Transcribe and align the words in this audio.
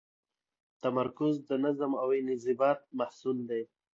تمرکز 0.83 1.35
د 1.49 1.51
نظم 1.65 1.91
او 2.01 2.07
انضباط 2.21 2.79
محصول 2.99 3.37
دی. 3.49 3.61